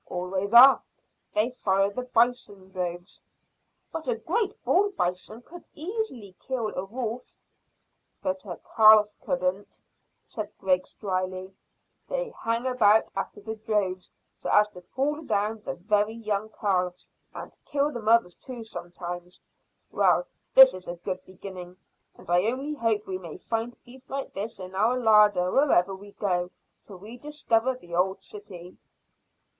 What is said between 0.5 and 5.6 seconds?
are. They follow the bison droves." "But a great bull bison